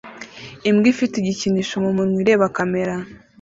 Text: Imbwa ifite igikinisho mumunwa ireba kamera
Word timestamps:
Imbwa 0.69 0.87
ifite 0.93 1.13
igikinisho 1.17 1.75
mumunwa 1.83 2.17
ireba 2.23 2.45
kamera 2.57 2.93